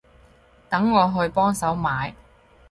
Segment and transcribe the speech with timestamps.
[0.67, 2.15] 等我去幫手買